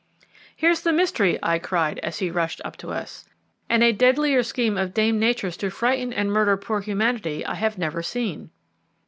[0.55, 3.23] "Here's the mystery," I cried as he rushed up to us,
[3.69, 7.77] "and a deadlier scheme of Dame Nature's to frighten and murder poor humanity I have
[7.77, 8.49] never seen."